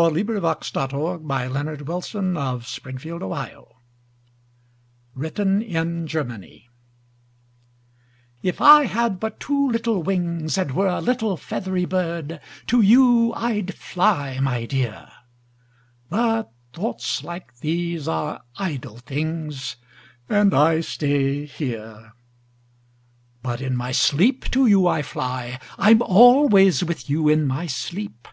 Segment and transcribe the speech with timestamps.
[0.00, 1.84] Letter, 1799.
[1.84, 2.08] SOMETHING
[2.72, 3.70] CHILDISH, BUT VERY NATURAL[313:1]
[5.14, 6.68] WRITTEN IN GERMANY
[8.42, 13.34] If I had but two little wings And were a little feathery bird, To you
[13.34, 15.06] I'd fly, my dear!
[16.08, 19.76] But thoughts like these are idle things,
[20.30, 22.14] And I stay here.
[23.42, 27.66] 5 But in my sleep to you I fly: I'm always with you in my
[27.66, 28.26] sleep!